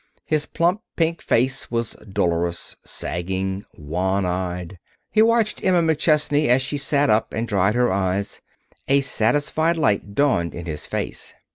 His 0.25 0.47
plump, 0.47 0.81
pink 0.95 1.21
face 1.21 1.69
was 1.69 1.95
dolorous, 2.11 2.75
sagging, 2.83 3.63
wan 3.77 4.25
eyed. 4.25 4.79
He 5.11 5.21
watched 5.21 5.63
Emma 5.63 5.83
McChesney 5.83 6.47
as 6.47 6.63
she 6.63 6.79
sat 6.79 7.11
up 7.11 7.35
and 7.35 7.47
dried 7.47 7.75
her 7.75 7.91
eyes. 7.91 8.41
A 8.87 9.01
satisfied 9.01 9.77
light 9.77 10.15
dawned 10.15 10.55
in 10.55 10.65
his 10.65 10.87
face. 10.87 11.35